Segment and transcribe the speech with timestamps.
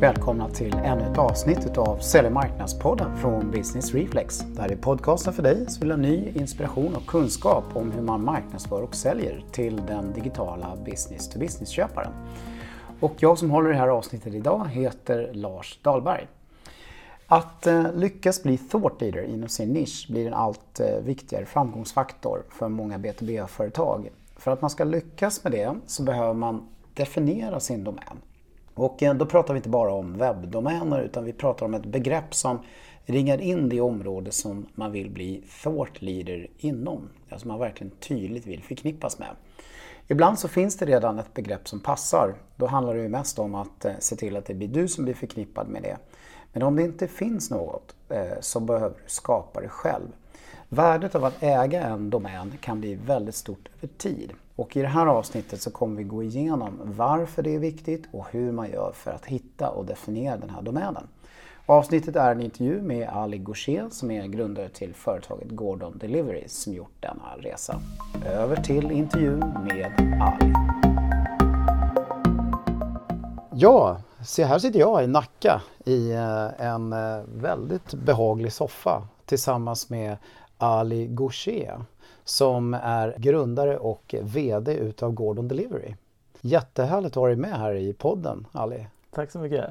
[0.00, 4.38] välkomna till ännu ett avsnitt av Sälj marknadspodden från Business Reflex.
[4.38, 8.02] Det här är podcasten för dig som vill ha ny inspiration och kunskap om hur
[8.02, 12.12] man marknadsför och säljer till den digitala business to business-köparen.
[13.00, 16.26] Och jag som håller det här avsnittet idag heter Lars Dahlberg.
[17.26, 22.42] Att eh, lyckas bli thought leader inom sin nisch blir en allt eh, viktigare framgångsfaktor
[22.50, 24.08] för många B2B-företag.
[24.36, 28.16] För att man ska lyckas med det så behöver man definiera sin domän.
[28.76, 32.34] Och eh, då pratar vi inte bara om webbdomäner utan vi pratar om ett begrepp
[32.34, 32.58] som
[33.04, 37.08] ringar in det område som man vill bli thought leader inom.
[37.30, 39.28] Alltså man verkligen tydligt vill förknippas med.
[40.08, 42.34] Ibland så finns det redan ett begrepp som passar.
[42.56, 45.04] Då handlar det ju mest om att eh, se till att det blir du som
[45.04, 45.96] blir förknippad med det.
[46.52, 50.08] Men om det inte finns något eh, så behöver du skapa det själv.
[50.68, 54.32] Värdet av att äga en domän kan bli väldigt stort över tid.
[54.56, 58.26] Och i det här avsnittet så kommer vi gå igenom varför det är viktigt och
[58.30, 61.06] hur man gör för att hitta och definiera den här domänen.
[61.66, 66.72] Avsnittet är en intervju med Ali Gaucher som är grundare till företaget Gordon Delivery som
[66.74, 67.80] gjort denna resa.
[68.26, 70.52] Över till intervjun med Ali.
[73.52, 79.90] Ja, se här sitter jag i Nacka i eh, en eh, väldigt behaglig soffa tillsammans
[79.90, 80.16] med
[80.58, 81.84] Ali Goucher
[82.24, 85.94] som är grundare och VD utav Gordon Delivery.
[86.40, 88.86] Jättehärligt att ha dig med här i podden Ali.
[89.10, 89.70] Tack så mycket.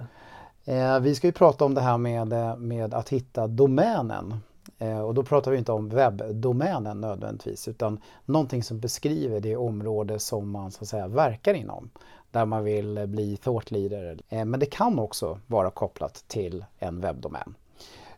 [0.65, 4.33] Eh, vi ska ju prata om det här med, eh, med att hitta domänen.
[4.77, 10.19] Eh, och då pratar vi inte om webbdomänen nödvändigtvis utan någonting som beskriver det område
[10.19, 11.89] som man så att säga verkar inom.
[12.31, 14.19] Där man vill bli thought leader.
[14.29, 17.55] Eh, men det kan också vara kopplat till en webbdomän.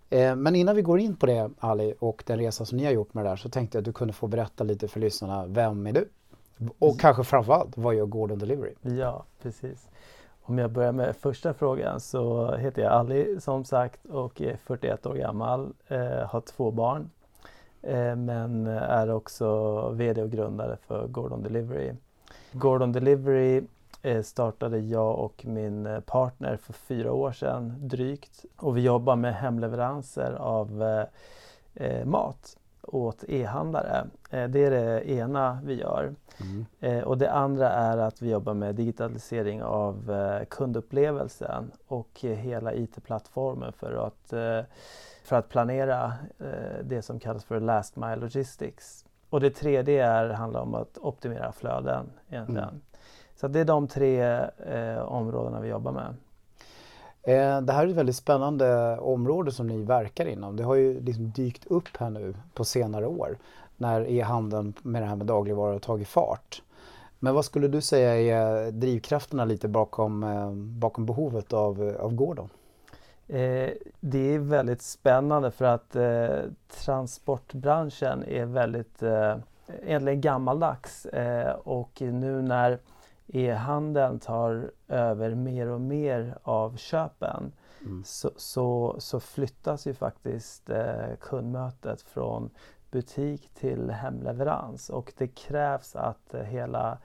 [0.09, 2.91] Eh, men innan vi går in på det Ali och den resa som ni har
[2.91, 5.45] gjort med det där så tänkte jag att du kunde få berätta lite för lyssnarna.
[5.47, 6.09] Vem är du?
[6.80, 8.73] Och kanske framförallt, vad gör Gordon Delivery?
[8.81, 9.90] Ja, precis.
[10.41, 15.06] Om jag börjar med första frågan så heter jag Ali som sagt och är 41
[15.06, 17.09] år gammal, eh, har två barn
[17.81, 21.91] eh, men är också VD och grundare för Gordon Delivery.
[22.51, 23.63] Gordon Delivery
[24.23, 28.45] startade jag och min eh, partner för fyra år sedan drygt.
[28.56, 30.84] Och vi jobbar med hemleveranser av
[31.73, 34.06] eh, mat åt e-handlare.
[34.29, 36.16] det är det ena vi gör.
[36.40, 37.03] Mm.
[37.03, 40.13] och det andra är att vi jobbar med digitalisering av
[40.50, 44.29] kundupplevelsen och hela IT-plattformen för att,
[45.23, 46.13] för att planera
[46.84, 49.06] det som kallas för last mile logistics.
[49.29, 52.69] Och det tredje är, handlar om att optimera flöden egentligen.
[52.69, 52.81] Mm.
[53.40, 54.22] Så det är de tre
[54.68, 56.16] eh, områdena vi jobbar med.
[57.24, 60.56] Eh, det här är ett väldigt spännande område som ni verkar inom.
[60.56, 63.38] Det har ju liksom dykt upp här nu på senare år
[63.78, 66.62] när e-handeln med det här med dagligvaror har tagit fart.
[67.20, 72.50] Men vad skulle du säga är drivkrafterna lite bakom, eh, bakom behovet av, av Gordon?
[73.28, 76.52] Eh, det är väldigt spännande för att eh,
[76.86, 79.36] transportbranschen är väldigt eh,
[79.84, 82.80] egentligen gammaldags eh, och nu när
[83.28, 87.52] e-handeln tar över mer och mer av köpen
[87.82, 88.04] mm.
[88.06, 92.50] så, så, så, flyttas ju faktiskt eh, kundmötet från
[92.92, 96.98] butik till hemleverans och det krävs att eh, hela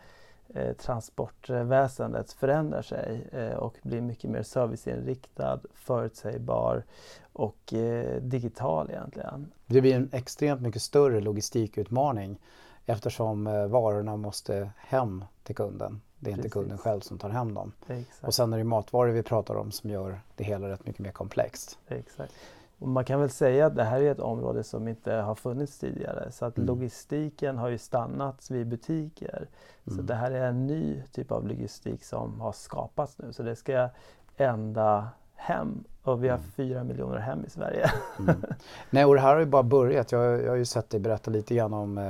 [0.54, 6.84] eh, transportväsendet förändrar sig eh, och blir mycket mer serviceinriktad, förutsägbar
[7.32, 9.52] och eh, digital egentligen.
[9.66, 12.38] Det blir en extremt mycket större logistikutmaning
[12.86, 16.00] eftersom eh, varorna måste hem till kunden.
[16.22, 16.52] Det är inte Precis.
[16.52, 17.72] kunden själv som tar hem dem.
[17.88, 18.24] Exakt.
[18.24, 21.12] Och sen är det matvaror vi pratar om som gör det hela rätt mycket mer
[21.12, 21.78] komplext.
[21.88, 22.32] Exakt.
[22.78, 25.78] Och man kan väl säga att det här är ett område som inte har funnits
[25.78, 26.32] tidigare.
[26.32, 26.66] Så att mm.
[26.66, 29.48] logistiken har ju stannat vid butiker.
[29.86, 29.96] Mm.
[29.96, 33.32] Så det här är en ny typ av logistik som har skapats nu.
[33.32, 33.88] Så det ska
[34.36, 35.08] ända
[35.42, 36.50] hem och vi har mm.
[36.50, 37.90] fyra miljoner hem i Sverige.
[38.18, 38.42] Mm.
[38.90, 40.12] Nej, och det här har ju bara börjat.
[40.12, 42.04] Jag, jag har ju sett dig berätta lite grann om eh,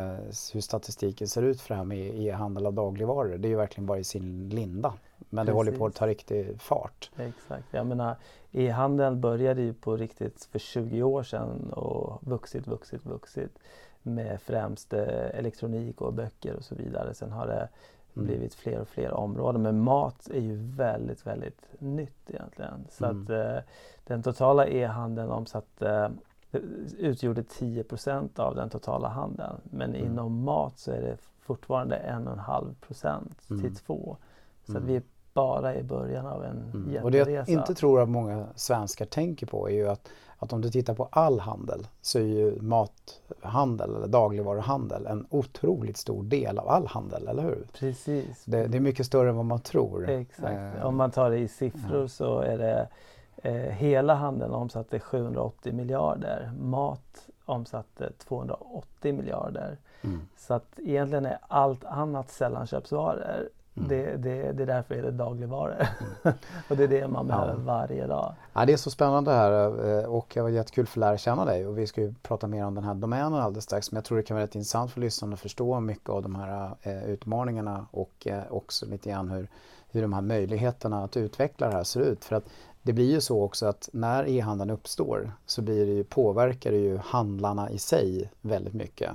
[0.53, 3.39] hur statistiken ser ut för det här med e-handel av dagligvaror.
[3.39, 4.93] Det är ju verkligen bara i sin linda.
[5.19, 5.47] Men Precis.
[5.47, 7.11] det håller på att ta riktig fart.
[7.17, 7.65] Exakt.
[7.71, 8.17] Jag menar,
[8.53, 13.59] e-handeln började ju på riktigt för 20 år sedan och vuxit, vuxit, vuxit
[14.03, 17.15] med främst eh, elektronik och böcker och så vidare.
[17.15, 17.69] Sen har det.
[18.15, 19.63] Blivit fler och fler områden.
[19.63, 22.87] Men mat är ju väldigt, väldigt nytt egentligen.
[22.91, 23.23] Så mm.
[23.23, 23.63] att eh,
[24.05, 26.13] den totala e-handeln omsatte
[26.53, 26.61] eh,
[26.99, 29.57] utgjorde 10% av den totala handeln.
[29.65, 30.07] Men mm.
[30.07, 33.75] inom mat så är det fortfarande 1,5 procent till mm.
[33.75, 34.17] 2.
[34.65, 35.03] Så att vi är
[35.35, 36.91] bara i början av en mm.
[36.91, 37.05] jätteresa.
[37.05, 40.09] Och det jag inte tror att många svenskar tänker på är ju att
[40.43, 45.97] att om du tittar på all handel så är ju mathandel eller dagligvaruhandel en otroligt
[45.97, 47.67] stor del av all handel, eller hur?
[47.73, 48.45] Precis.
[48.45, 50.09] Det, det är mycket större än vad man tror.
[50.09, 50.77] Exakt.
[50.79, 52.89] Eh, om man tar det i siffror så är det
[53.37, 56.53] eh, hela handeln omsatte 780 miljarder.
[56.59, 59.79] Mat omsatte 280 miljarder.
[60.03, 60.21] Mm.
[60.37, 63.89] Så att egentligen är allt annat sällanköpsvaror Mm.
[63.89, 65.87] Det, det, det är därför det är dagligvaror.
[66.25, 66.39] Mm.
[66.69, 67.59] och det är det man behöver ja.
[67.59, 68.35] varje dag.
[68.53, 69.53] Ja, det är så spännande här
[69.89, 72.47] eh, och det var jättekul för att lära känna dig och vi ska ju prata
[72.47, 74.93] mer om den här domänen alldeles strax men jag tror det kan vara rätt intressant
[74.93, 79.29] för lyssnarna att förstå mycket av de här eh, utmaningarna och eh, också lite grann
[79.29, 79.49] hur,
[79.91, 82.25] hur de här möjligheterna att utveckla det här ser ut.
[82.25, 82.45] För att
[82.83, 86.79] det blir ju så också att när e-handeln uppstår så blir det ju, påverkar det
[86.79, 89.11] ju handlarna i sig väldigt mycket.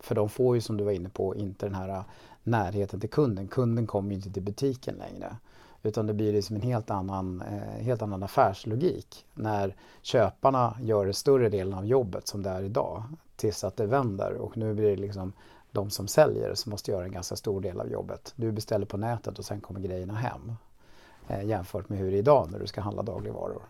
[0.00, 2.04] För de får ju som du var inne på inte den här
[2.42, 3.48] närheten till kunden.
[3.48, 5.36] Kunden kommer ju inte till butiken längre.
[5.82, 11.14] Utan det blir liksom en helt annan, eh, helt annan affärslogik när köparna gör den
[11.14, 13.02] större delen av jobbet som det är idag
[13.36, 15.32] tills att det vänder och nu blir det liksom
[15.70, 18.32] de som säljer som måste göra en ganska stor del av jobbet.
[18.36, 20.52] Du beställer på nätet och sen kommer grejerna hem
[21.28, 23.62] eh, jämfört med hur det är idag när du ska handla dagligvaror.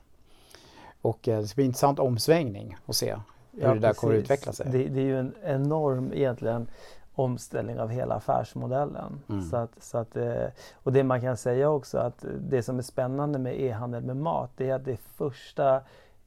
[1.02, 3.16] Och eh, det blir en intressant omsvängning att se
[3.52, 4.00] hur ja, det där precis.
[4.00, 4.66] kommer att utveckla sig.
[4.70, 6.66] Det, det, är ju en enorm egentligen
[7.14, 9.20] omställning av hela affärsmodellen.
[9.28, 9.42] Mm.
[9.42, 12.82] Så att, så att, eh, och det man kan säga också att det som är
[12.82, 15.80] spännande med e-handel med mat det är att det första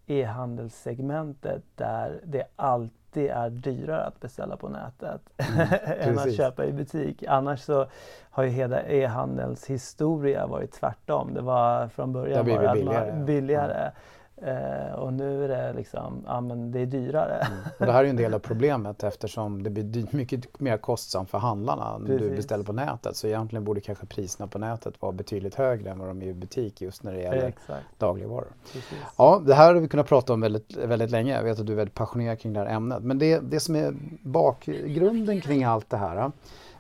[0.06, 5.68] e-handelssegmentet där det alltid är dyrare att beställa på nätet mm,
[6.00, 7.24] än att köpa i butik.
[7.28, 7.88] Annars så
[8.30, 11.34] har ju hela e-handels historia varit tvärtom.
[11.34, 13.24] Det var från början bara billigare.
[13.26, 13.92] billigare.
[14.38, 17.36] Eh, och nu är det liksom, ja men det är dyrare.
[17.36, 17.58] Mm.
[17.80, 21.38] Och det här är en del av problemet eftersom det blir mycket mer kostsamt för
[21.38, 23.16] handlarna när du beställer på nätet.
[23.16, 26.34] Så egentligen borde kanske priserna på nätet vara betydligt högre än vad de är i
[26.34, 27.86] butik just när det gäller Exakt.
[27.98, 28.48] dagligvaror.
[28.74, 28.98] Precis.
[29.18, 31.36] Ja, det här har vi kunnat prata om väldigt, väldigt länge.
[31.36, 33.04] Jag vet att du är väldigt passionerad kring det här ämnet.
[33.04, 36.32] Men det, det som är bakgrunden kring allt det här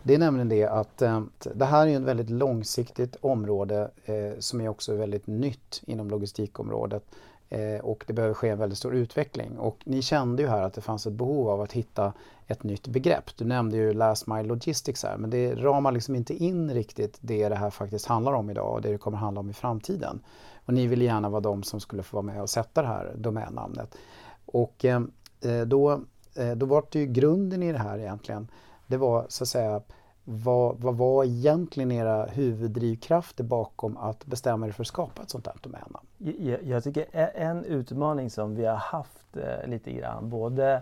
[0.07, 1.22] det är nämligen det att eh,
[1.54, 7.04] det här är ett väldigt långsiktigt område eh, som är också väldigt nytt inom logistikområdet.
[7.50, 9.57] Eh, och det behöver ske en väldigt stor utveckling.
[9.57, 12.13] Och ni kände ju här att det fanns ett behov av att hitta
[12.47, 13.38] ett nytt begrepp.
[13.38, 17.50] Du nämnde ju Last Mile Logistics här, men det ramar liksom inte in riktigt det
[17.50, 20.19] det här faktiskt handlar om idag och det det kommer handla om i framtiden.
[20.65, 23.13] Och ni ville gärna vara de som skulle få vara med och sätta det här
[23.18, 23.97] domännamnet.
[24.45, 25.01] Och eh,
[25.42, 26.01] eh då,
[26.36, 28.47] eh, då var det ju grunden i det här egentligen,
[28.88, 29.81] det var så att säga
[30.25, 35.48] vad, vad var egentligen era huvuddrivkrafter bakom att bestämma er för att skapa ett sånt
[35.48, 36.07] här domännamn?
[36.18, 37.06] Jag, jag tycker
[37.36, 40.81] en utmaning som vi har haft eh, lite grann, både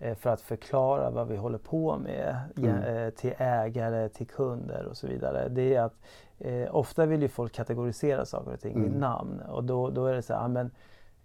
[0.00, 2.82] eh, för att förklara vad vi håller på med mm.
[2.82, 5.48] eh, till ägare, till kunder och så vidare.
[5.48, 5.94] Det är att
[6.38, 8.90] eh, ofta vill ju folk kategorisera saker och ting mm.
[8.90, 10.70] med namn och då, då är det så här, men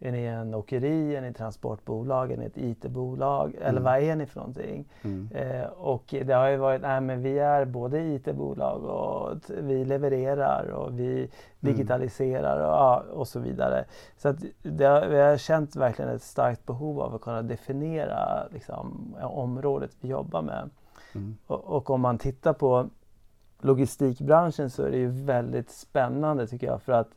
[0.03, 3.67] är ni en åkeri, är ni ett transportbolag, är ni ett IT-bolag mm.
[3.67, 4.85] eller vad är ni för någonting?
[5.01, 5.29] Mm.
[5.31, 10.65] Eh, och det har ju varit, nej men vi är både IT-bolag och vi levererar
[10.71, 11.29] och vi mm.
[11.59, 13.85] digitaliserar och, ja, och så vidare.
[14.17, 18.47] Så att det har, vi har känt verkligen ett starkt behov av att kunna definiera
[18.51, 20.69] liksom, området vi jobbar med.
[21.15, 21.37] Mm.
[21.47, 22.89] Och, och om man tittar på
[23.59, 27.09] logistikbranschen så är det ju väldigt spännande tycker jag för att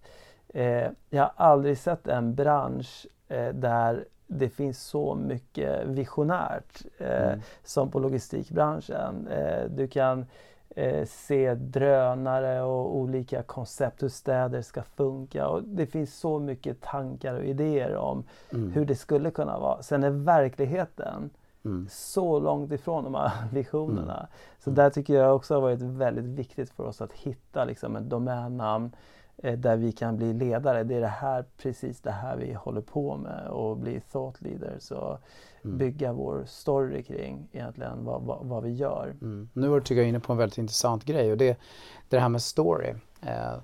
[0.55, 7.27] Eh, jag har aldrig sett en bransch eh, där det finns så mycket visionärt eh,
[7.27, 7.41] mm.
[7.65, 9.29] som på logistikbranschen.
[9.29, 10.27] Eh, du kan
[10.71, 15.49] eh, se drönare och olika koncept hur städer ska funka.
[15.49, 18.73] Och det finns så mycket tankar och idéer om mm.
[18.73, 19.83] hur det skulle kunna vara.
[19.83, 21.31] Sen är verkligheten
[21.65, 21.89] mm.
[21.91, 24.17] så långt ifrån de här visionerna.
[24.17, 24.29] Mm.
[24.59, 28.11] Så där tycker jag också har varit väldigt viktigt för oss att hitta liksom, ett
[28.11, 28.91] domännamn
[29.37, 30.85] där vi kan bli ledare.
[30.85, 34.91] Det är det här, precis det här vi håller på med och bli thought leaders
[34.91, 35.19] och
[35.65, 35.79] mm.
[35.79, 39.17] bygga vår story kring egentligen vad, vad, vad vi gör.
[39.21, 39.49] Mm.
[39.53, 41.59] Nu var du tycker jag inne på en väldigt intressant grej och det,
[42.09, 42.95] det här med story.
[43.23, 43.55] Eh,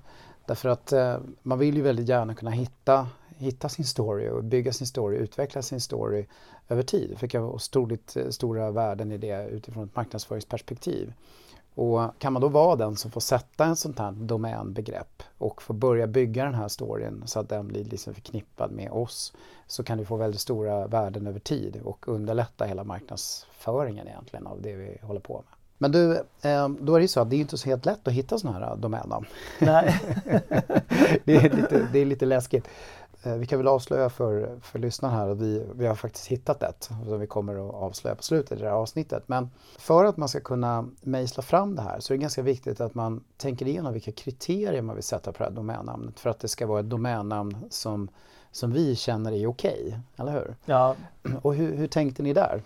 [0.45, 4.73] därför att eh, man vill ju väldigt gärna kunna hitta, hitta sin story och bygga
[4.73, 6.25] sin story, utveckla sin story
[6.69, 7.09] över tid.
[7.09, 11.13] Det fick jag otroligt eh, stora värden i det utifrån ett marknadsföringsperspektiv.
[11.75, 15.73] Och kan man då vara den som får sätta en sånt här domänbegrepp och få
[15.73, 19.33] börja bygga den här storyn så att den blir liksom förknippad med oss
[19.67, 24.61] så kan du få väldigt stora värden över tid och underlätta hela marknadsföringen egentligen av
[24.61, 25.57] det vi håller på med.
[25.77, 28.07] Men du, eh, då är det ju så att det är inte så helt lätt
[28.07, 29.25] att hitta sådana här domännamn.
[29.59, 29.99] Nej.
[31.25, 32.67] det, är lite, det är lite läskigt.
[33.23, 36.63] Eh, vi kan väl avslöja för, för lyssnarna här att vi, vi har faktiskt hittat
[36.63, 39.23] ett som vi kommer att avslöja på slutet i det här avsnittet.
[39.27, 39.49] Men
[39.79, 42.95] för att man ska kunna mejsla fram det här så är det ganska viktigt att
[42.95, 46.47] man tänker igenom vilka kriterier man vill sätta på det här domännamnet för att det
[46.47, 48.09] ska vara ett domännamn som
[48.51, 50.55] som vi känner är okej, okay, eller hur?
[50.65, 50.95] Ja.
[51.41, 52.61] Och hur, hur tänkte ni där?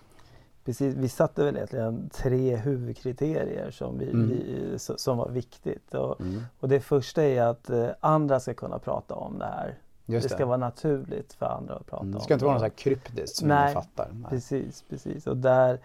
[0.64, 4.28] Precis, vi satte väl egentligen tre huvudkriterier som, vi, mm.
[4.28, 5.94] vi som var viktigt.
[5.94, 6.42] Och, mm.
[6.60, 9.78] och, det första är att eh, andra ska kunna prata om det här.
[10.06, 10.44] Just det ska det.
[10.44, 12.20] vara naturligt för andra att prata om det.
[12.20, 14.08] Ska inte vara något så här kryptiskt som Nej, fattar.
[14.12, 15.26] Nej, precis, precis.
[15.26, 15.78] Och där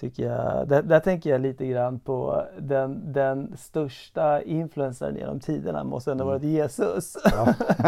[0.00, 5.84] tycker jag, där, där, tänker jag lite grann på den, den största influencern genom tiderna
[5.84, 6.32] måste ändå mm.
[6.32, 7.16] varit Jesus.
[7.24, 7.54] Ja.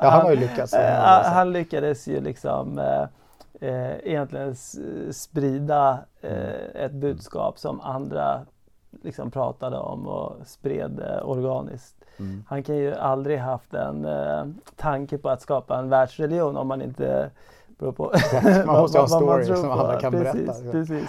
[0.00, 0.74] ja, han har ju lyckats.
[0.74, 3.02] Han, han lyckades ju liksom eh,
[3.60, 4.56] eh, egentligen
[5.12, 6.54] sprida eh, mm.
[6.74, 8.46] ett budskap som andra
[9.02, 11.94] liksom pratade om och spred eh, organiskt.
[12.18, 12.44] Mm.
[12.48, 14.44] Han kan ju aldrig haft en eh,
[14.76, 17.30] tanke på att skapa en världsreligion om man inte
[17.78, 18.12] beror på
[18.66, 20.72] man måste ha en story som alla kan precis, berätta.
[20.72, 21.08] Precis.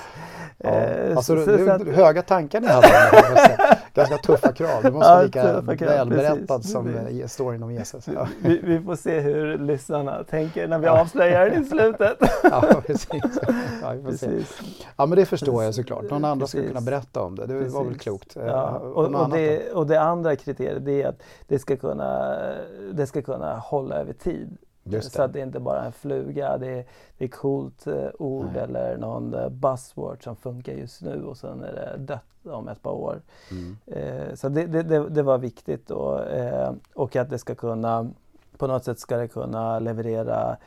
[0.58, 0.69] Ja.
[0.69, 2.88] Eh, alltså, så, det är höga tankar ni hade.
[3.93, 4.84] Ganska tuffa krav.
[4.84, 8.08] Du måste vara lika välberättad som storyn om Jesus.
[8.08, 8.27] Ja.
[8.41, 11.01] Vi, vi, får se hur lyssnarna tänker när vi ja.
[11.01, 12.17] avslöjar det i slutet.
[12.43, 13.39] ja, precis.
[13.81, 14.62] Ja, precis.
[14.98, 16.03] ja, men det förstår jag såklart.
[16.03, 17.46] Någon annan ska kunna berätta om det.
[17.46, 17.74] Det precis.
[17.74, 18.36] var väl klokt.
[18.36, 18.69] Ja.
[18.69, 22.38] Och, och, det, och det andra kriteriet är att det ska kunna,
[22.93, 24.58] det ska kunna hålla över tid.
[25.01, 26.86] Så att det inte bara är en fluga, det är,
[27.17, 28.62] det är coolt eh, ord Nej.
[28.62, 32.81] eller någon eh, buzzword som funkar just nu och sen är det dött om ett
[32.81, 33.21] par år.
[33.51, 33.77] Mm.
[33.86, 38.09] Eh, så det, det, det, var viktigt då, eh, och att det ska kunna,
[38.57, 40.57] på något sätt ska det kunna leverera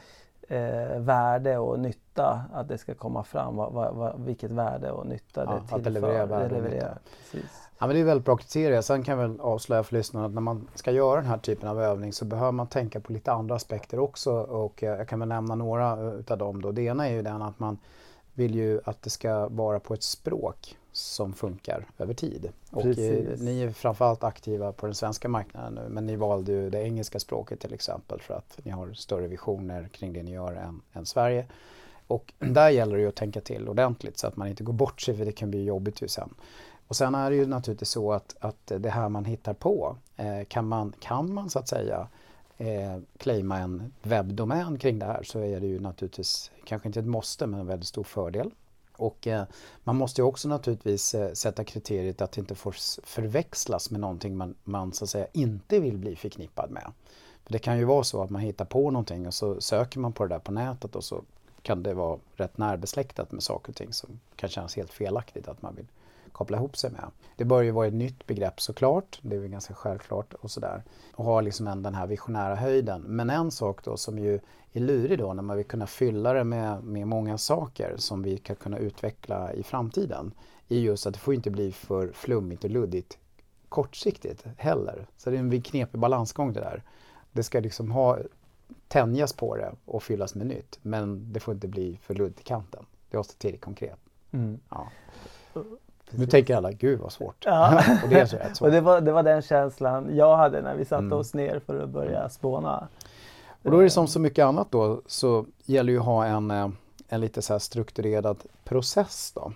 [0.49, 5.07] eh, värde och nytta, att det ska komma fram vad, vad, vad, vilket värde och
[5.07, 5.76] nytta ja, det tillför.
[5.76, 6.99] Att det levererar värde och nytta.
[7.33, 7.69] Precis.
[7.83, 8.81] Ja, men det är väldigt bra kriterier.
[8.81, 11.69] Sen kan jag väl avslöja för lyssnarna att när man ska göra den här typen
[11.69, 15.29] av övning så behöver man tänka på lite andra aspekter också och jag kan väl
[15.29, 16.73] nämna några utav dem då.
[16.73, 17.79] Det ena är ju den att man
[18.35, 22.49] vill ju att det ska vara på ett språk som funkar över tid.
[22.71, 26.71] Och eh, ni är framförallt aktiva på den svenska marknaden nu men ni valde ju
[26.71, 30.53] det engelska språket till exempel för att ni har större visioner kring det ni gör
[30.53, 31.47] än, än Sverige.
[32.07, 35.01] Och där gäller det ju att tänka till ordentligt så att man inte går bort
[35.01, 36.35] sig för det kan bli jobbigt ju sen.
[36.89, 40.45] Och sen är det ju naturligtvis så att, att det här man hittar på eh,
[40.49, 42.09] kan, man, kan man så att säga
[42.59, 47.07] eh, claima en webbdomän kring det här så är det ju naturligtvis kanske inte ett
[47.07, 48.51] måste men en väldigt stor fördel.
[48.97, 49.45] Och eh,
[49.85, 52.75] man måste ju också naturligtvis eh, sätta kriteriet att det inte får
[53.07, 56.93] förväxlas med någonting man, man så att säga inte vill bli förknippad med.
[57.45, 60.12] För Det kan ju vara så att man hittar på någonting och så söker man
[60.12, 61.23] på det där på nätet och så
[61.62, 65.62] kan det vara rätt närbesläktat med saker och ting som kan kännas helt felaktigt att
[65.62, 65.87] man vill
[66.33, 67.05] koppla ihop sig med.
[67.37, 70.83] Det bör ju vara ett nytt begrepp såklart, det är väl ganska självklart och sådär.
[71.15, 73.03] Och ha liksom en, den här visionära höjden.
[73.03, 74.41] Men en sak då som ju
[74.73, 78.39] är lurig då när man vill kunna fylla det med, med många saker som vi
[78.39, 80.33] kan kunna utveckla i framtiden
[80.69, 83.19] är just att det får inte bli för flummigt och luddigt
[83.69, 85.07] kortsiktigt heller.
[85.17, 86.83] Så det är en knepig balansgång det där.
[87.33, 88.19] Det ska liksom ha
[88.89, 92.45] tänjas på det och fyllas med nytt men det får inte bli för luddigt i
[92.45, 92.87] kanten.
[93.11, 93.99] Det måste till konkret.
[94.31, 94.61] Mm.
[94.69, 94.89] Ja.
[96.16, 97.45] Nu tänker alla, gud vad svårt.
[97.45, 97.85] Ja.
[98.02, 98.66] och det är så rätt svårt.
[98.66, 101.19] och det var, det var den känslan jag hade när vi satte mm.
[101.19, 102.88] oss ner för att börja spåna.
[103.62, 106.50] Och då är det som så mycket annat då så gäller ju att ha en,
[106.50, 106.69] eh,
[107.09, 109.52] en lite så strukturerad process då.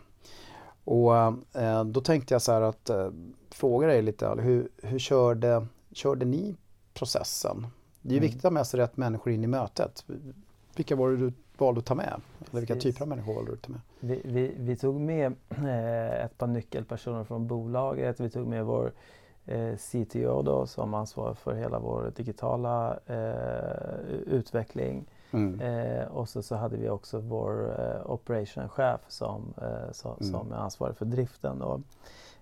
[0.85, 1.17] Och
[1.63, 3.09] eh, då tänkte jag så här att eh,
[3.51, 6.57] fråga dig lite, hur, hur körde, körde ni
[6.95, 7.67] processen?
[8.03, 8.27] Det är ju mm.
[8.27, 10.05] viktigt att ha med sig rätt människor in i mötet.
[10.77, 12.21] Vilka var det du valde att ta med?
[12.51, 13.81] Eller vilka typer av människor valde du att ta med?
[14.01, 18.21] Vi, vi, vi tog med eh, ett par nyckelpersoner från bolaget.
[18.21, 18.93] Vi tog med vår
[19.47, 25.07] eh, CTO då, som ansvarar för hela vår digitala eh, utveckling.
[25.31, 25.61] Mm.
[25.61, 30.33] Eh, och så, så hade vi också vår eh, operationchef som, eh, så, mm.
[30.33, 31.63] som är ansvarig för driften.
[31.63, 31.81] Och,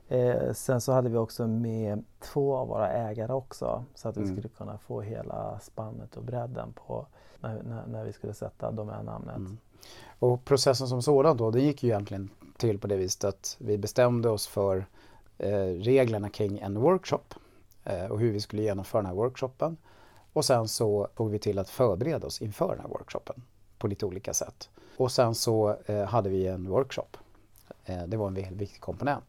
[0.09, 4.23] eh, sen så hade vi också med två av våra ägare också så att vi
[4.23, 4.37] mm.
[4.37, 7.07] skulle kunna få hela spannet och bredden på
[7.41, 9.37] när, när, när vi skulle sätta domännamnet.
[9.37, 9.59] Mm.
[10.19, 13.79] Och processen som sådan då, den gick ju egentligen till på det viset att vi
[13.79, 14.87] bestämde oss för
[15.39, 17.35] eh, reglerna kring en workshop
[17.85, 19.77] eh, och hur vi skulle genomföra den här workshopen.
[20.33, 23.43] Och sen så tog vi till att förbereda oss inför den här workshopen
[23.79, 24.69] på lite olika sätt.
[24.97, 27.17] Och sen så eh, hade vi en workshop.
[27.85, 29.25] Eh, det var en väldigt viktig komponent.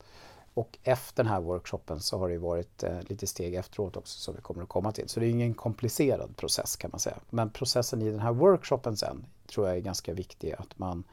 [0.55, 4.35] Och efter den här workshopen så har det varit eh, lite steg efteråt också som
[4.35, 5.09] vi kommer att komma till.
[5.09, 7.17] Så det är ingen komplicerad process kan man säga.
[7.29, 11.03] Men processen i den här workshopen sen tror jag är ganska viktig att man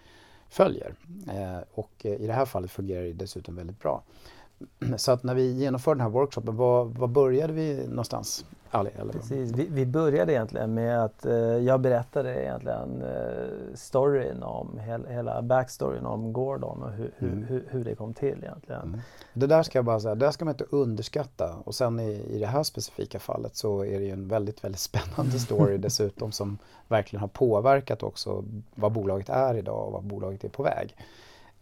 [0.49, 0.95] följer.
[1.29, 4.03] Eh, och eh, i det här fallet fungerar det dessutom väldigt bra.
[4.97, 8.45] Så att när vi genomförde den här workshopen, var, var började vi någonstans?
[8.75, 9.12] Ali, eller?
[9.12, 9.52] Precis.
[9.52, 15.43] Vi, vi, började egentligen med att eh, jag berättade egentligen eh, storyn om hel, hela
[15.43, 17.45] backstoryn om Gordon och hur, mm.
[17.45, 18.83] hur, hur, det kom till egentligen.
[18.83, 19.00] Mm.
[19.33, 22.38] Det där ska jag bara säga, det ska man inte underskatta och sen i, i
[22.38, 26.59] det här specifika fallet så är det ju en väldigt, väldigt spännande story dessutom som
[26.88, 30.97] verkligen har påverkat också vad bolaget är idag och vad bolaget är på väg.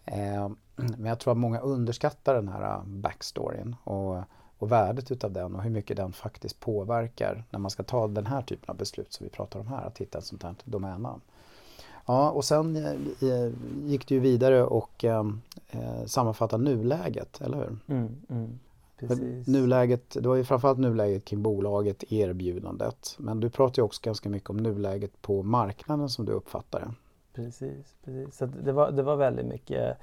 [0.05, 4.17] Eh, men jag tror att många underskattar den här backstoryn och
[4.61, 8.27] och värdet utav den och hur mycket den faktiskt påverkar när man ska ta den
[8.27, 11.21] här typen av beslut som vi pratar om här, att hitta ett sånt här domännamn.
[12.07, 13.51] Ja, och sen eh,
[13.85, 15.25] gick du vidare och eh,
[15.71, 17.79] eh, sammanfattade nuläget, eller hur?
[17.97, 18.59] Mm, mm,
[19.47, 23.15] nuläget, det var ju framförallt nuläget kring bolaget, erbjudandet.
[23.19, 26.95] Men du pratar ju också ganska mycket om nuläget på marknaden som du uppfattar det.
[27.33, 28.37] Precis, precis.
[28.37, 29.97] Så det var, det var väldigt mycket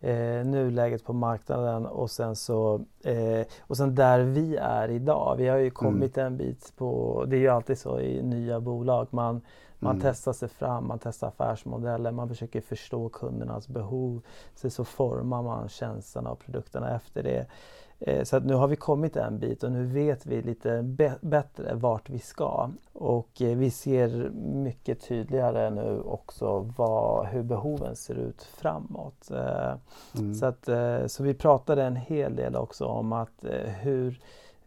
[0.00, 5.36] eh, nuläget på marknaden och sen så eh, och sen där vi är idag.
[5.38, 5.74] Vi har ju mm.
[5.74, 6.26] kommit mm.
[6.26, 9.06] en bit på, det är ju alltid så i nya bolag.
[9.10, 9.40] Man,
[9.78, 10.02] man mm.
[10.02, 14.22] testar sig fram, man testar affärsmodeller, man försöker förstå kundernas behov.
[14.54, 17.46] Sen så formar man tjänsterna och produkterna efter det.
[18.00, 20.82] Eh, så att nu har vi kommit en bit och nu vet vi lite
[21.20, 22.70] bättre vart vi ska.
[22.92, 29.30] Och eh, vi ser mycket tydligare nu också vad, hur behoven ser ut framåt.
[29.30, 29.74] Eh,
[30.18, 30.34] mm.
[30.34, 30.68] Så, att,
[31.10, 33.44] så vi pratade en hel del också om att
[33.80, 34.20] hur,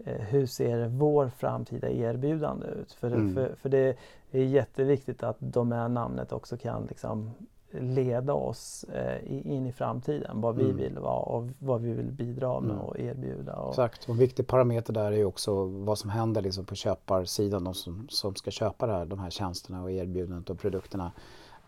[0.03, 2.91] hur ser vår framtida erbjudande ut?
[2.91, 3.33] För, mm.
[3.33, 3.97] för, för det
[4.31, 7.31] är jätteviktigt att domännamnet också kan liksom
[7.71, 10.41] leda oss eh, in i framtiden.
[10.41, 10.77] Vad vi mm.
[10.77, 12.81] vill vara och vad vi vill bidra med mm.
[12.81, 13.55] och erbjuda.
[13.55, 13.69] Och...
[13.69, 17.73] Exakt, och en viktig parameter där är också vad som händer liksom på köparsidan, de
[17.73, 21.11] som, som ska köpa här, de här tjänsterna och erbjudandet och produkterna.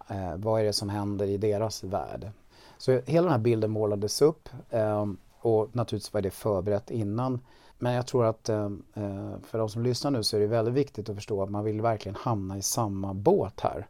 [0.08, 2.32] Eh, vad är det som händer i deras värld?
[2.78, 5.06] Så hela den här bilden målades upp eh,
[5.40, 7.40] och naturligtvis var det förberett innan.
[7.80, 10.74] Men jag tror att eh, eh, för de som lyssnar nu så är det väldigt
[10.74, 13.88] viktigt att förstå att man vill verkligen hamna i samma båt här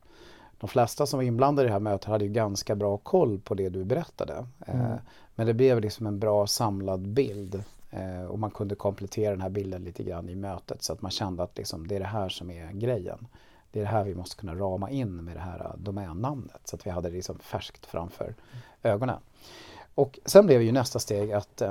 [0.64, 3.54] de flesta som var inblandade i det här mötet hade ju ganska bra koll på
[3.54, 4.46] det du berättade.
[4.68, 4.98] Eh, mm.
[5.36, 9.50] Men det blev liksom en bra samlad bild eh, och man kunde komplettera den här
[9.50, 12.30] bilden lite grann i mötet så att man kände att liksom, det är det här
[12.30, 13.28] som är grejen.
[13.72, 16.76] Det är det här vi måste kunna rama in med det här eh, domännamnet så
[16.76, 18.36] att vi hade det liksom färskt framför
[18.84, 19.20] ögonen.
[19.96, 21.62] Och sen blev ju nästa steg att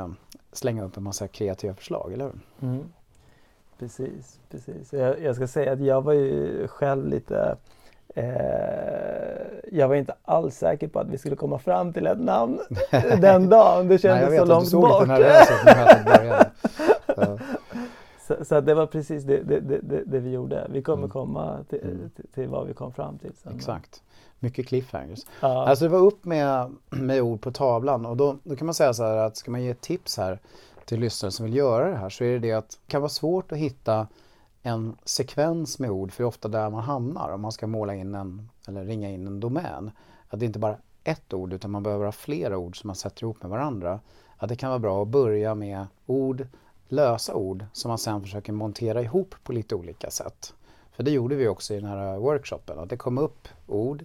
[0.53, 2.69] slänga upp en massa kreativa förslag, eller hur?
[2.69, 2.85] Mm.
[3.79, 4.93] Precis, precis.
[4.93, 7.57] Jag, jag, ska säga att jag var ju själv lite
[9.73, 12.61] jag var inte alls säker på att vi skulle komma fram till ett namn
[13.21, 13.89] den dagen.
[13.89, 15.07] Det kändes Nej, så långt du bort.
[17.17, 17.39] så,
[18.27, 20.67] så, så det var precis det, det, det, det, vi gjorde.
[20.71, 21.11] Vi kommer mm.
[21.11, 22.11] komma till, mm.
[22.17, 23.33] till, till, vad vi kom fram till.
[23.43, 23.55] Sen.
[23.57, 24.03] Exakt.
[24.39, 25.21] Mycket cliffhangers.
[25.41, 25.69] Ja.
[25.69, 28.95] Alltså det var upp med, med ord på tavlan och då, då kan man säga
[28.95, 30.39] så här att ska man ge tips här
[30.85, 33.09] till lyssnare som vill göra det här så är det det att det kan vara
[33.09, 34.07] svårt att hitta
[34.63, 37.95] en sekvens med ord, för det är ofta där man hamnar om man ska måla
[37.95, 39.91] in en, eller ringa in en domän.
[40.29, 42.97] Att det inte bara är ett ord utan man behöver ha flera ord som man
[42.97, 44.01] sätter ihop med varandra.
[44.37, 46.47] Att det kan vara bra att börja med ord,
[46.89, 50.55] lösa ord som man sen försöker montera ihop på lite olika sätt.
[50.93, 54.05] För det gjorde vi också i den här workshopen, att det kom upp ord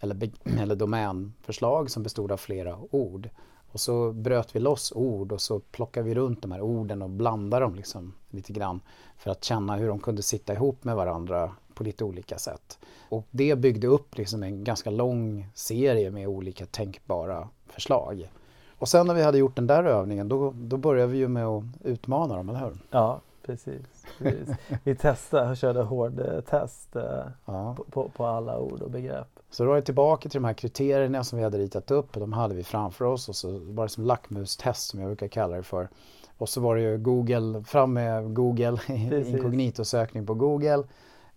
[0.00, 3.28] eller, eller domänförslag som bestod av flera ord.
[3.72, 7.10] Och så bröt vi loss ord och så plockade vi runt de här orden och
[7.10, 8.80] blandade dem liksom lite grann
[9.16, 12.78] för att känna hur de kunde sitta ihop med varandra på lite olika sätt.
[13.08, 18.30] Och det byggde upp liksom en ganska lång serie med olika tänkbara förslag.
[18.78, 21.46] Och sen när vi hade gjort den där övningen då, då började vi ju med
[21.46, 22.76] att utmana dem, eller hur?
[22.90, 23.82] Ja, precis.
[24.18, 24.48] precis.
[24.84, 27.76] Vi testade, körde hård test eh, ja.
[27.90, 29.37] på, på, alla ord och begrepp.
[29.50, 32.20] Så då är vi tillbaka till de här kriterierna som vi hade ritat upp och
[32.20, 35.56] de hade vi framför oss och så var det som lackmustest som jag brukar kalla
[35.56, 35.88] det för.
[36.36, 38.78] Och så var det ju Google, fram med Google,
[39.26, 40.84] inkognitosökning på Google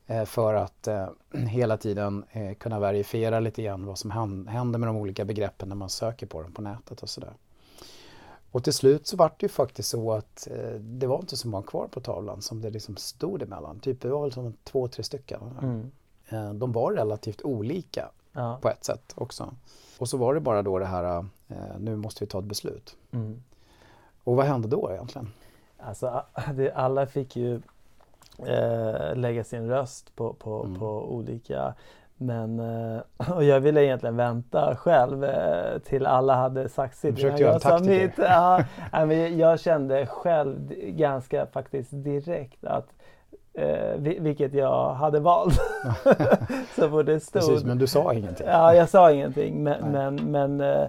[0.08, 1.08] eh, för att eh,
[1.47, 4.12] hela tiden eh, kunna verifiera lite grann vad som
[4.47, 7.34] händer med de olika begreppen när man söker på dem på nätet och sådär.
[8.52, 10.47] Och till slut så var det ju faktiskt så att
[10.80, 13.80] det var inte så många kvar på tavlan som det liksom stod emellan.
[13.80, 15.41] Typ det var väl som två, tre stycken.
[15.62, 15.91] Mm.
[16.32, 18.60] Eh, de var relativt olika ja.
[18.62, 19.54] på ett sätt också.
[20.00, 22.98] Och så var det bara då det här, eh, nu måste vi ta ett beslut.
[23.12, 23.44] Mm.
[24.24, 25.34] Och vad hände då egentligen?
[25.78, 26.24] Alltså,
[26.74, 27.62] alla fick ju
[28.38, 30.80] eh, lägga sin röst på, på, mm.
[30.80, 31.74] på olika
[32.22, 33.02] men eh,
[33.36, 37.15] och jag ville egentligen vänta själv eh, till alla hade sagt sitt.
[37.15, 38.13] Du försökte göra en taktiker.
[38.17, 42.88] Ja, men jag kände själv ganska faktiskt direkt att
[43.54, 45.54] Eh, vilket jag hade valt.
[46.76, 47.42] så det stod...
[47.42, 48.48] Precis, men du sa ingenting.
[48.48, 49.64] Ja, jag sa ingenting.
[49.64, 50.88] Men, men, men, eh,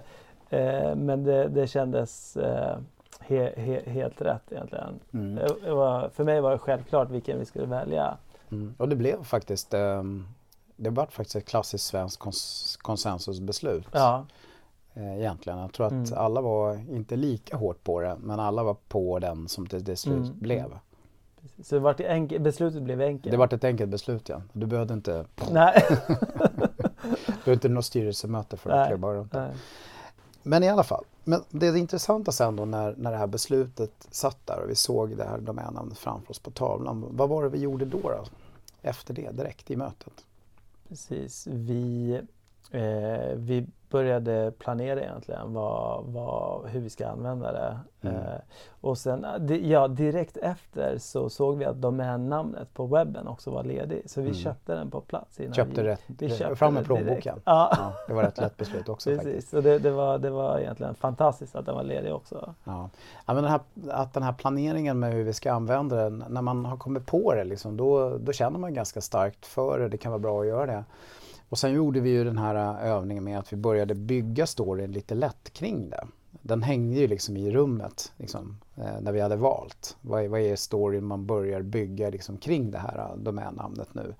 [0.49, 2.77] eh, men det, det kändes eh,
[3.19, 4.99] He, he, helt rätt egentligen.
[5.13, 5.39] Mm.
[5.75, 8.17] Var, för mig var det självklart vilken vi skulle välja.
[8.51, 8.75] Mm.
[8.77, 10.27] Och det blev faktiskt um,
[10.75, 13.87] det var faktiskt ett klassiskt svenskt kons konsensusbeslut.
[13.91, 14.25] Ja.
[14.93, 15.59] Eh, egentligen.
[15.59, 16.13] Jag tror att mm.
[16.15, 19.97] alla var inte lika hårt på det men alla var på den som det till
[19.97, 20.39] slut mm.
[20.39, 20.79] blev.
[21.63, 23.31] Så det var enkel, beslutet blev enkelt?
[23.31, 24.41] Det var ett enkelt beslut ja.
[24.53, 25.85] Du behövde inte Nej.
[26.07, 29.53] du behövde inte något styrelsemöte för att klubba runt det.
[30.43, 34.07] Men i alla fall, men det, det intressanta sen då när, när det här beslutet
[34.11, 37.05] satt där och vi såg det här domännamnet framför oss på tavlan.
[37.11, 38.23] Vad var det vi gjorde då, då?
[38.81, 40.13] Efter det, direkt i mötet?
[40.89, 42.21] Precis, vi,
[42.73, 47.79] eh, vi började planera egentligen vad, vad, hur vi ska använda det.
[48.01, 48.15] Mm.
[48.15, 48.39] Eh,
[48.81, 49.25] och sen
[49.63, 54.03] ja, direkt efter så såg vi att domännamnet på webben också var ledig.
[54.05, 54.39] Så vi mm.
[54.39, 55.39] köpte den på plats.
[55.39, 57.41] Innan köpte vi, rätt, vi köpte fram med plånboken.
[57.45, 57.73] Ja.
[57.77, 57.93] ja.
[58.07, 59.09] det var rätt lätt beslut också.
[59.09, 59.49] Precis, faktiskt.
[59.49, 62.53] så det, det, var, det var egentligen fantastiskt att den var ledig också.
[62.63, 62.89] Ja.
[63.25, 66.41] ja men den här, att den här planeringen med hur vi ska använda den, när
[66.41, 69.87] man har kommit på det liksom, då, då känner man ganska starkt för det.
[69.87, 70.83] Det kan vara bra att göra det.
[71.53, 74.91] Och sen gjorde vi ju den här äh, övningen med att vi började bygga storyn
[74.91, 76.07] lite lätt kring det.
[76.31, 79.97] Den hängde ju liksom i rummet liksom, eh, när vi hade valt.
[80.01, 84.15] Vad är, vad är storyn man börjar bygga liksom kring det här äh, domännamnet nu?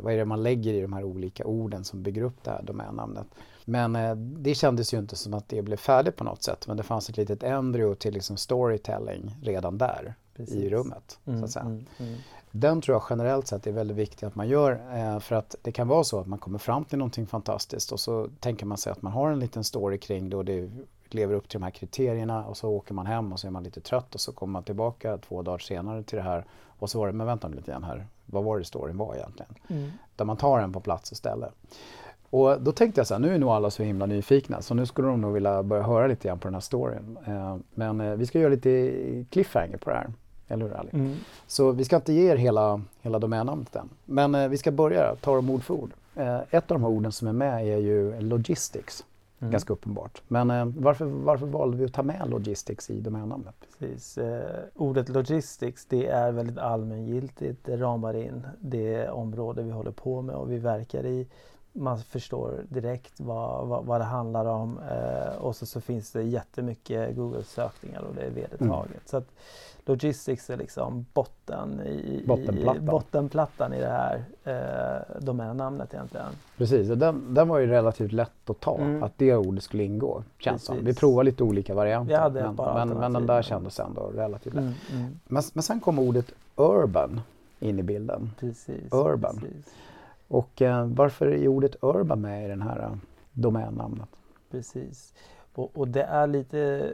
[0.00, 2.62] Vad är det man lägger i de här olika orden som bygger upp det här
[2.62, 3.26] domännamnet?
[3.64, 6.76] Men eh, det kändes ju inte som att det blev färdigt på något sätt men
[6.76, 10.54] det fanns ett litet embryo till liksom storytelling redan där Precis.
[10.54, 11.18] i rummet.
[11.26, 11.64] Mm, så att säga.
[11.64, 12.14] Mm, mm.
[12.60, 15.72] Den tror jag generellt sett är väldigt viktig att man gör eh, för att det
[15.72, 18.92] kan vara så att man kommer fram till någonting fantastiskt och så tänker man sig
[18.92, 20.70] att man har en liten story kring det och det
[21.10, 23.62] lever upp till de här kriterierna och så åker man hem och så är man
[23.62, 26.44] lite trött och så kommer man tillbaka två dagar senare till det här
[26.78, 29.54] och så var det, men vänta lite grann här, vad var det storyn var egentligen?
[29.68, 29.90] Mm.
[30.16, 31.52] Där man tar den på plats istället.
[32.30, 34.86] Och då tänkte jag så här, nu är nog alla så himla nyfikna så nu
[34.86, 37.18] skulle de nog vilja börja höra lite grann på den här storyn.
[37.26, 40.10] Eh, men eh, vi ska göra lite cliffhanger på det här.
[40.48, 40.90] Eller hur Ali?
[40.92, 41.16] Mm.
[41.46, 43.88] Så vi ska inte ge er hela, hela domännamnet än.
[44.04, 45.90] Men eh, vi ska börja ta dem ord för ord.
[46.14, 49.04] Eh, ett av de här orden som är med är ju logistics.
[49.38, 49.52] Mm.
[49.52, 50.22] Ganska uppenbart.
[50.28, 53.54] Men eh, varför, varför valde vi att ta med logistics i domännamnet?
[53.78, 54.18] Precis.
[54.18, 57.64] Eh, ordet logistics det är väldigt allmängiltigt.
[57.64, 61.26] Det ramar in det område vi håller på med och vi verkar i
[61.76, 66.22] man förstår direkt vad, vad, vad det handlar om eh, och så, så finns det
[66.22, 68.90] jättemycket Google-sökningar och det är vedertaget.
[68.90, 69.00] Mm.
[69.04, 69.28] Så att
[69.88, 72.82] Logistics är liksom botten i, bottenplattan.
[72.82, 76.26] i, bottenplattan i det här eh, domännamnet egentligen.
[76.56, 79.02] Precis, och den, den var ju relativt lätt att ta, mm.
[79.02, 80.22] att det ordet skulle ingå.
[80.38, 80.84] Känns som.
[80.84, 84.62] Vi provade lite olika varianter men, men, men den där kändes ändå relativt lätt.
[84.62, 85.18] Mm, mm.
[85.24, 87.20] Men, men sen kom ordet urban
[87.60, 88.30] in i bilden.
[88.40, 89.38] Precis, urban.
[89.40, 89.74] Precis.
[90.28, 92.96] Och eh, varför är ordet urban med i den här uh,
[93.32, 94.08] domännamnet?
[94.50, 95.14] Precis.
[95.54, 96.92] Och, och, det är lite,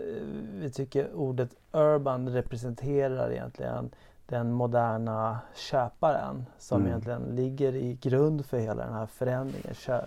[0.54, 3.90] vi tycker ordet urban representerar egentligen
[4.26, 6.88] den moderna köparen som mm.
[6.88, 10.00] egentligen ligger i grund för hela den här förändringen, kö,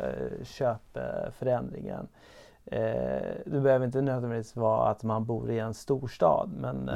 [0.44, 2.08] köpförändringen.
[2.66, 6.90] Eh, det behöver inte nödvändigtvis vara att man bor i en storstad men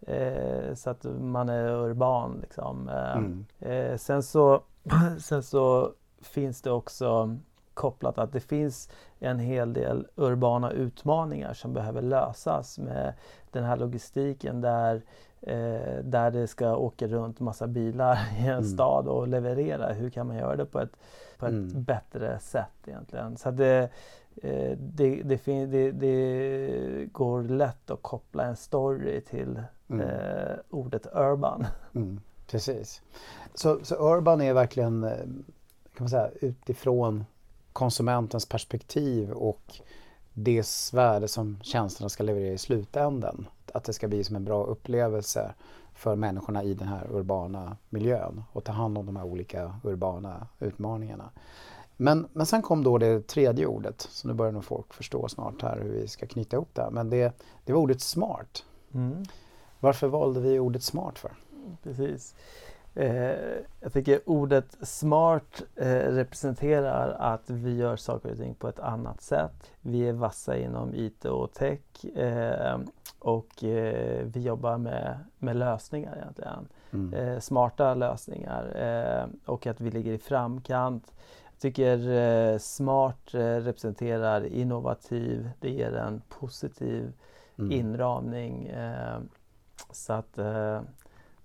[0.00, 2.38] eh, så att man är urban.
[2.40, 2.88] Liksom.
[2.88, 3.46] Eh, mm.
[3.60, 4.62] Eh, sen, så,
[5.18, 7.38] sen så finns det också
[7.74, 13.14] kopplat att det finns en hel del urbana utmaningar som behöver lösas med
[13.50, 15.02] den här logistiken där,
[15.40, 18.64] eh, där det ska åka runt massa bilar i en mm.
[18.64, 19.92] stad och leverera.
[19.92, 20.96] Hur kan man göra det på ett,
[21.38, 21.82] på ett mm.
[21.82, 23.36] bättre sätt egentligen?
[23.36, 23.90] Så det,
[24.42, 30.00] eh, det, det, det, det, går lätt att koppla en story till mm.
[30.00, 31.66] eh, ordet urban.
[32.46, 33.02] Precis.
[33.54, 35.18] Så, så urban är verkligen eh,
[35.96, 37.24] kan man säga, utifrån
[37.72, 39.80] konsumentens perspektiv och
[40.32, 43.46] det värde som tjänsterna ska leverera i slutändan.
[43.74, 45.54] Att det ska bli som en bra upplevelse
[45.94, 50.46] för människorna i den här urbana miljön och ta hand om de här olika urbana
[50.60, 51.30] utmaningarna.
[51.96, 55.62] Men, men sen kom då det tredje ordet, så nu börjar nog folk förstå snart
[55.62, 56.88] här hur vi ska knyta ihop det.
[56.90, 58.64] Men det, det var ordet smart.
[58.94, 59.24] Mm.
[59.80, 61.32] Varför valde vi ordet smart för?
[61.82, 62.34] Precis.
[62.96, 68.78] Eh, jag tycker ordet smart eh, representerar att vi gör saker och ting på ett
[68.78, 69.70] annat sätt.
[69.80, 72.78] Vi är vassa inom IT och tech eh,
[73.18, 76.68] och eh, vi jobbar med, med lösningar egentligen.
[76.92, 77.14] Mm.
[77.14, 81.12] Eh, smarta lösningar eh, och att vi ligger i framkant.
[81.52, 87.12] Jag tycker smart representerar innovativ, det ger en positiv
[87.58, 87.72] mm.
[87.72, 88.72] inramning.
[89.90, 90.38] så att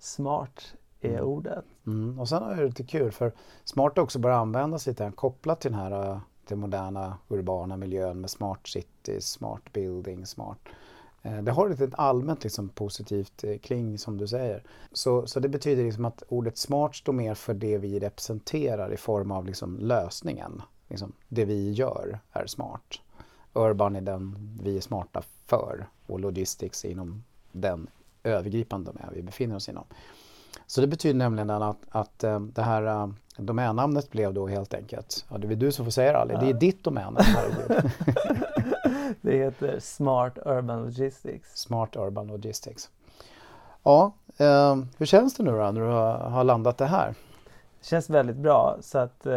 [0.01, 1.25] smart är mm.
[1.25, 1.65] ordet.
[1.87, 2.19] Mm.
[2.19, 3.31] Och sen är det lite kul för
[3.63, 8.67] smart också börjar användas lite kopplat till den här till moderna urbana miljön med smart
[8.67, 10.59] city, smart building, smart
[11.21, 14.63] Eh, det har ett allmänt liksom positivt eh, kling som du säger.
[14.91, 18.97] Så, så det betyder liksom att ordet smart står mer för det vi representerar i
[18.97, 20.61] form av liksom lösningen.
[20.87, 23.01] Liksom det vi gör är smart.
[23.53, 27.87] Urban är den vi är smarta för och logistics är inom den
[28.23, 29.86] övergripande domänen vi befinner oss inom.
[30.67, 35.38] Så det betyder nämligen att, att eh, det här domännamnet blev då helt enkelt, ja,
[35.38, 36.39] det är du som får säga det Ali, ja.
[36.39, 37.17] det är ditt domännamn.
[39.21, 41.57] det heter Smart Urban Logistics.
[41.57, 42.89] Smart Urban Logistics.
[43.84, 47.15] Ja, eh, hur känns det nu då när du har, har landat det här?
[47.79, 49.34] Det känns väldigt bra så att eh,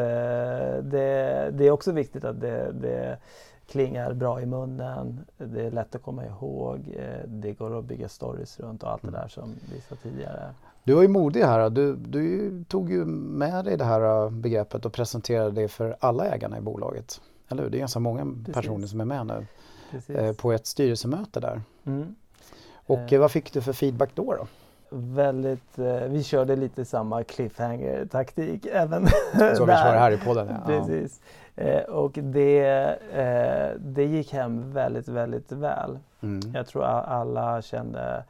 [0.83, 3.18] det, det, är också viktigt att det, det,
[3.66, 5.24] klingar bra i munnen.
[5.37, 6.96] Det är lätt att komma ihåg.
[6.98, 9.20] Eh, det går att bygga stories runt och allt det mm.
[9.20, 10.50] där som vi sa tidigare.
[10.85, 11.70] Du var ju modig här.
[11.70, 16.59] Du, du tog ju med dig det här begreppet och presenterade det för alla ägarna
[16.59, 17.20] i bolaget.
[17.48, 17.70] Eller hur?
[17.70, 18.55] Det är ganska många Precis.
[18.55, 19.46] personer som är med nu
[20.14, 21.62] eh, på ett styrelsemöte där.
[21.85, 22.14] Mm.
[22.87, 23.20] Och eh.
[23.20, 24.35] vad fick du för feedback då?
[24.35, 24.46] då?
[24.96, 29.07] Väldigt, eh, vi körde lite samma cliffhanger-taktik även
[29.57, 30.48] Så vi kör här i podden.
[30.48, 30.66] Ja.
[30.66, 31.20] Precis.
[31.57, 32.64] Eh, och det,
[33.12, 35.99] eh, det gick hem väldigt, väldigt väl.
[36.21, 36.40] Mm.
[36.55, 38.25] Jag tror alla kände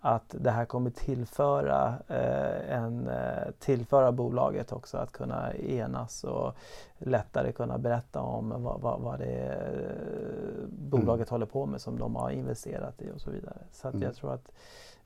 [0.00, 6.54] att det här kommer tillföra, eh, en, eh, tillföra bolaget också att kunna enas och
[6.98, 11.34] lättare kunna berätta om vad, vad, vad det är eh, bolaget mm.
[11.34, 13.58] håller på med som de har investerat i och så vidare.
[13.72, 14.06] Så att mm.
[14.06, 14.52] jag tror att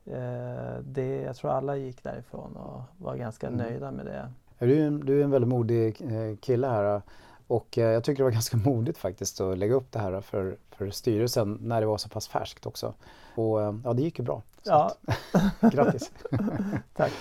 [0.05, 3.59] eh, det, jag tror alla gick därifrån och var ganska mm.
[3.59, 4.29] nöjda med det.
[4.59, 5.97] Du är, en, du är en väldigt modig
[6.41, 7.01] kille här
[7.51, 10.57] och eh, jag tycker det var ganska modigt faktiskt att lägga upp det här för,
[10.71, 12.93] för styrelsen när det var så pass färskt också.
[13.35, 14.41] Och ja, det gick ju bra.
[14.63, 14.91] Ja.
[15.31, 16.11] Att, grattis!
[16.95, 17.11] Tack!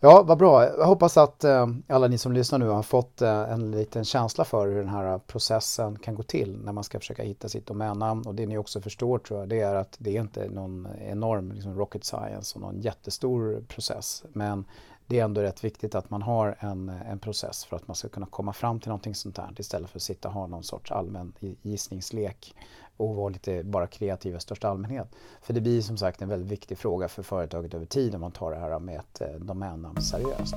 [0.00, 0.64] Ja, vad bra.
[0.64, 4.44] Jag hoppas att eh, alla ni som lyssnar nu har fått eh, en liten känsla
[4.44, 8.26] för hur den här processen kan gå till när man ska försöka hitta sitt domännamn.
[8.26, 11.52] Och det ni också förstår tror jag, det är att det är inte någon enorm
[11.52, 14.24] liksom, rocket science och någon jättestor process.
[14.32, 14.64] Men
[15.08, 18.08] det är ändå rätt viktigt att man har en, en process för att man ska
[18.08, 20.92] kunna komma fram till någonting sånt här istället för att sitta och ha någon sorts
[20.92, 22.54] allmän gissningslek
[22.96, 25.08] och vara lite bara kreativ i största allmänhet.
[25.42, 28.32] För det blir som sagt en väldigt viktig fråga för företaget över tid om man
[28.32, 30.54] tar det här med ett eh, domännamn seriöst.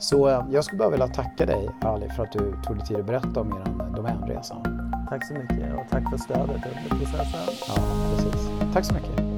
[0.00, 2.96] Så eh, jag skulle bara vilja tacka dig Ali för att du tog dig tid
[2.96, 4.56] att berätta om er domänresa.
[5.08, 7.54] Tack så mycket och tack för stödet under processen.
[7.68, 8.48] Ja, precis.
[8.72, 9.31] Tack så mycket.